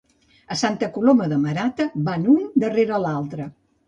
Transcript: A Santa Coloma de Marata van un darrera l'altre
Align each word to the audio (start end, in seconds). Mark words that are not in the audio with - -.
A 0.53 0.55
Santa 0.59 0.87
Coloma 0.95 1.27
de 1.33 1.37
Marata 1.43 1.87
van 2.07 2.25
un 2.37 2.47
darrera 2.65 2.99
l'altre 3.05 3.47